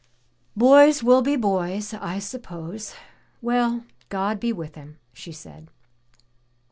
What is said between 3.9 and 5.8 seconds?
God be with him," she said.